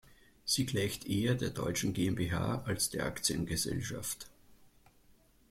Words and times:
Sie 0.45 0.65
gleicht 0.65 1.05
eher 1.05 1.35
der 1.35 1.51
deutschen 1.51 1.93
GmbH 1.93 2.63
als 2.65 2.89
der 2.89 3.05
Aktiengesellschaft. 3.05 4.31